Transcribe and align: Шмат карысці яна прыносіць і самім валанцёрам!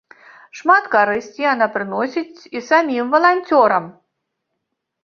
Шмат 0.61 0.87
карысці 0.95 1.45
яна 1.53 1.67
прыносіць 1.75 2.39
і 2.59 2.65
самім 2.71 3.05
валанцёрам! 3.13 3.85